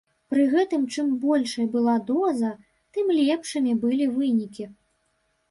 Пры 0.33 0.43
гэтым 0.53 0.85
чым 0.95 1.11
большай 1.25 1.67
была 1.75 1.95
доза, 2.07 2.51
тым 2.97 3.13
лепшымі 3.19 3.77
былі 3.85 4.11
вынікі. 4.19 4.65